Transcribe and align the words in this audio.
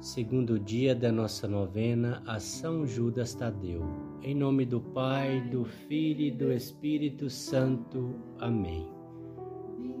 segundo 0.00 0.58
dia 0.58 0.94
da 0.94 1.12
nossa 1.12 1.46
novena 1.46 2.22
a 2.26 2.40
São 2.40 2.86
Judas 2.86 3.34
Tadeu. 3.34 3.82
Em 4.22 4.34
nome 4.34 4.64
do 4.64 4.80
Pai, 4.80 5.42
do 5.50 5.66
Filho 5.66 6.22
e 6.22 6.30
do 6.30 6.50
Espírito 6.50 7.28
Santo. 7.28 8.14
Amém. 8.38 8.88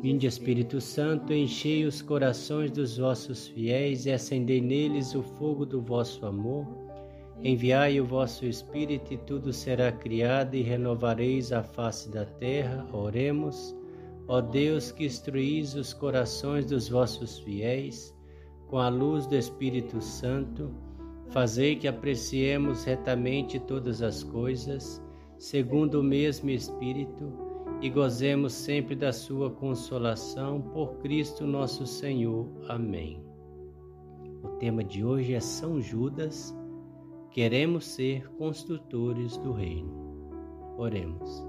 Vinde, 0.00 0.26
Espírito 0.26 0.80
Santo, 0.80 1.34
enchei 1.34 1.84
os 1.84 2.00
corações 2.00 2.70
dos 2.70 2.96
vossos 2.96 3.48
fiéis 3.48 4.06
e 4.06 4.10
acendei 4.10 4.62
neles 4.62 5.14
o 5.14 5.22
fogo 5.22 5.66
do 5.66 5.82
vosso 5.82 6.24
amor. 6.24 6.66
Enviai 7.42 8.00
o 8.00 8.06
vosso 8.06 8.46
Espírito 8.46 9.12
e 9.12 9.18
tudo 9.18 9.52
será 9.52 9.92
criado 9.92 10.54
e 10.54 10.62
renovareis 10.62 11.52
a 11.52 11.62
face 11.62 12.10
da 12.10 12.24
terra. 12.24 12.86
Oremos. 12.90 13.76
Ó 14.26 14.40
Deus, 14.40 14.90
que 14.90 15.04
instruís 15.04 15.74
os 15.74 15.92
corações 15.92 16.64
dos 16.64 16.88
vossos 16.88 17.38
fiéis, 17.40 18.14
com 18.70 18.78
a 18.78 18.88
luz 18.88 19.26
do 19.26 19.34
Espírito 19.34 20.00
Santo, 20.00 20.70
fazei 21.30 21.74
que 21.74 21.88
apreciemos 21.88 22.84
retamente 22.84 23.58
todas 23.58 24.00
as 24.00 24.22
coisas, 24.22 25.02
segundo 25.36 25.98
o 25.98 26.04
mesmo 26.04 26.50
Espírito, 26.50 27.32
e 27.82 27.90
gozemos 27.90 28.52
sempre 28.52 28.94
da 28.94 29.12
Sua 29.12 29.50
consolação 29.50 30.60
por 30.60 30.98
Cristo 30.98 31.44
nosso 31.44 31.84
Senhor. 31.84 32.46
Amém. 32.68 33.20
O 34.44 34.48
tema 34.60 34.84
de 34.84 35.04
hoje 35.04 35.34
é 35.34 35.40
São 35.40 35.80
Judas. 35.80 36.56
Queremos 37.32 37.84
ser 37.84 38.28
construtores 38.34 39.36
do 39.38 39.52
Reino. 39.52 39.92
Oremos. 40.78 41.44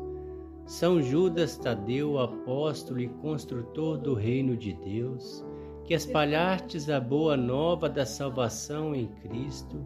São 0.66 1.02
Judas 1.02 1.56
Tadeu, 1.58 2.18
apóstolo 2.18 3.00
e 3.00 3.10
construtor 3.10 3.98
do 3.98 4.16
Reino 4.16 4.58
de 4.58 4.74
Deus, 4.74 5.46
que 5.92 5.96
espalhastes 5.96 6.90
a 6.90 7.02
boa 7.02 7.36
nova 7.36 7.90
da 7.90 8.06
salvação 8.06 8.96
em 8.96 9.08
Cristo, 9.08 9.86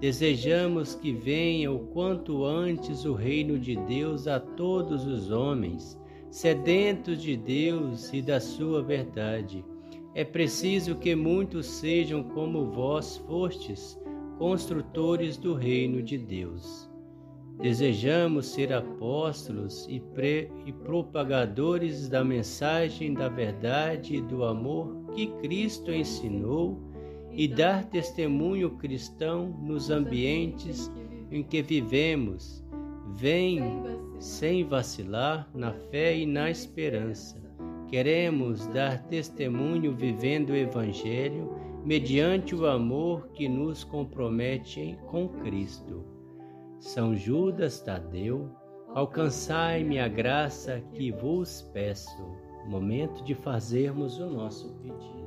desejamos 0.00 0.96
que 0.96 1.12
venha 1.12 1.70
o 1.70 1.78
quanto 1.78 2.44
antes 2.44 3.04
o 3.04 3.14
reino 3.14 3.56
de 3.56 3.76
Deus 3.76 4.26
a 4.26 4.40
todos 4.40 5.06
os 5.06 5.30
homens, 5.30 5.96
sedentos 6.28 7.22
de 7.22 7.36
Deus 7.36 8.12
e 8.12 8.20
da 8.20 8.40
sua 8.40 8.82
verdade. 8.82 9.64
É 10.12 10.24
preciso 10.24 10.96
que 10.96 11.14
muitos 11.14 11.66
sejam 11.66 12.24
como 12.24 12.72
vós 12.72 13.18
fostes, 13.18 13.96
construtores 14.36 15.36
do 15.36 15.54
reino 15.54 16.02
de 16.02 16.18
Deus. 16.18 16.90
Desejamos 17.60 18.46
ser 18.46 18.72
apóstolos 18.72 19.86
e, 19.88 20.02
e, 20.66 20.72
propagadores 20.72 22.08
da 22.08 22.24
mensagem 22.24 23.14
da 23.14 23.28
verdade 23.28 24.16
e 24.16 24.20
do 24.20 24.42
amor 24.42 25.03
que 25.14 25.28
Cristo 25.40 25.92
ensinou 25.92 26.78
e 27.30 27.48
dar 27.48 27.84
testemunho 27.84 28.70
cristão 28.72 29.48
nos 29.62 29.90
ambientes 29.90 30.90
em 31.30 31.42
que 31.42 31.62
vivemos. 31.62 32.64
Vem 33.16 33.60
sem 34.18 34.64
vacilar 34.64 35.48
na 35.54 35.72
fé 35.72 36.16
e 36.16 36.26
na 36.26 36.50
esperança. 36.50 37.42
Queremos 37.88 38.66
dar 38.68 39.02
testemunho 39.04 39.94
vivendo 39.94 40.50
o 40.50 40.56
Evangelho 40.56 41.52
mediante 41.84 42.54
o 42.54 42.66
amor 42.66 43.28
que 43.28 43.48
nos 43.48 43.84
compromete 43.84 44.98
com 45.06 45.28
Cristo. 45.28 46.04
São 46.78 47.14
Judas 47.14 47.80
Tadeu, 47.80 48.50
alcançai-me 48.88 49.98
a 49.98 50.08
graça 50.08 50.82
que 50.92 51.12
vos 51.12 51.62
peço. 51.72 52.43
Momento 52.66 53.22
de 53.22 53.34
fazermos 53.34 54.18
o 54.18 54.28
nosso 54.28 54.68
pedido. 54.82 55.23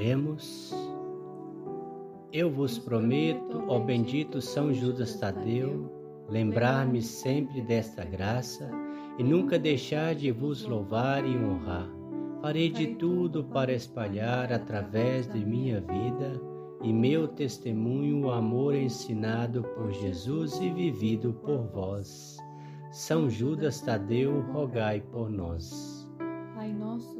Oremos. 0.00 0.74
Eu 2.32 2.50
vos 2.50 2.78
prometo, 2.78 3.62
ó 3.68 3.78
bendito 3.78 4.40
São 4.40 4.72
Judas 4.72 5.16
Tadeu, 5.16 5.92
lembrar-me 6.26 7.02
sempre 7.02 7.60
desta 7.60 8.02
graça 8.02 8.70
e 9.18 9.22
nunca 9.22 9.58
deixar 9.58 10.14
de 10.14 10.30
vos 10.30 10.64
louvar 10.64 11.22
e 11.26 11.36
honrar. 11.36 11.86
Farei 12.40 12.70
de 12.70 12.94
tudo 12.94 13.44
para 13.44 13.74
espalhar 13.74 14.50
através 14.50 15.30
de 15.30 15.44
minha 15.44 15.82
vida 15.82 16.40
e 16.82 16.94
meu 16.94 17.28
testemunho 17.28 18.24
o 18.24 18.30
amor 18.30 18.74
ensinado 18.74 19.62
por 19.74 19.92
Jesus 19.92 20.58
e 20.62 20.70
vivido 20.70 21.34
por 21.44 21.66
vós. 21.74 22.38
São 22.90 23.28
Judas 23.28 23.82
Tadeu, 23.82 24.40
rogai 24.50 25.02
por 25.12 25.28
nós. 25.28 26.10
Pai 26.54 26.72
nosso 26.72 27.19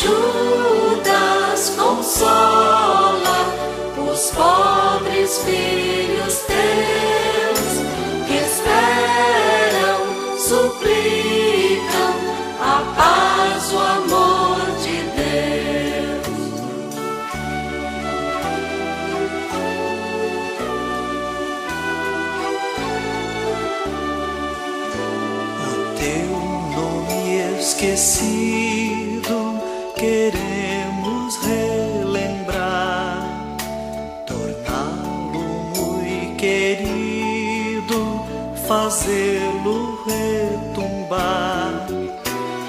Judas 0.00 1.70
consola 1.76 3.38
os 4.08 4.30
pobres 4.30 5.38
filhos 5.38 6.38
teus 6.46 7.60
que 8.24 8.36
esperam, 8.36 9.98
suplicam 10.38 12.14
a 12.60 12.94
paz, 12.96 13.72
o 13.72 13.78
amor 13.78 14.60
de 14.82 15.02
Deus. 15.18 16.52
O 25.66 25.68
teu 25.98 26.28
nome 26.76 27.58
esquecido 27.58 29.07
queremos 29.98 31.36
relembrar, 31.44 33.20
torná-lo 34.26 35.40
muito 35.76 36.36
querido, 36.36 38.24
fazê-lo 38.68 39.98
retumbar. 40.06 41.88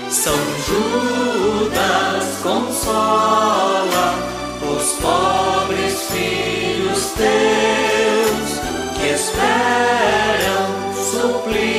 São 0.09 0.33
Judas 0.67 2.25
consola 2.41 4.15
os 4.63 4.93
pobres 4.93 6.01
filhos 6.09 7.11
teus 7.15 8.49
que 8.97 9.07
esperam, 9.13 10.67
suplicam 10.95 11.78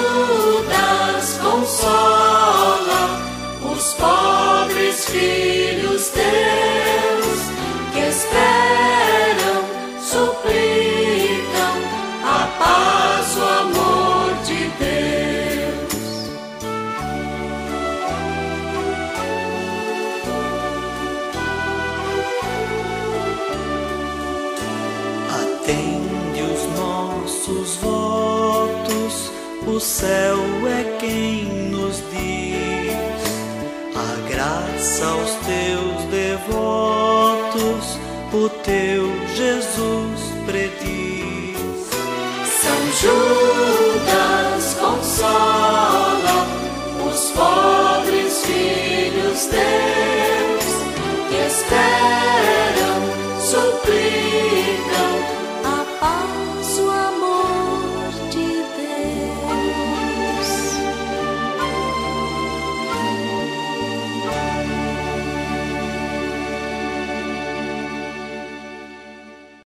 nossos 26.81 27.75
votos, 27.75 29.31
o 29.67 29.79
céu 29.79 30.37
é 30.67 30.97
quem 30.99 31.45
nos 31.69 31.97
diz. 32.11 33.21
A 33.95 34.29
graça 34.29 35.05
aos 35.05 35.31
teus 35.45 36.03
devotos, 36.09 37.85
o 38.33 38.49
teu 38.63 39.03
Jesus 39.35 40.10